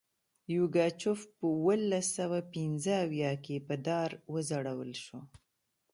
یوګاچف 0.55 1.19
په 1.37 1.45
اوولس 1.55 2.05
سوه 2.17 2.39
پنځه 2.53 2.93
اویا 3.05 3.33
کې 3.43 3.55
په 3.67 3.75
دار 3.87 4.09
وځړول 4.33 4.91
شو. 5.03 5.19